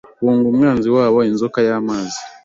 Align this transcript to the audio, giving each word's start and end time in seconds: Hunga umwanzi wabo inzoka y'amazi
Hunga 0.19 0.45
umwanzi 0.51 0.87
wabo 0.95 1.19
inzoka 1.31 1.59
y'amazi 1.67 2.19